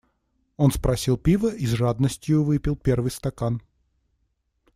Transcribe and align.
Он 0.57 0.71
спросил 0.71 1.15
пива 1.15 1.49
и 1.53 1.67
с 1.67 1.69
жадностию 1.73 2.43
выпил 2.43 2.75
первый 2.75 3.11
стакан. 3.11 3.61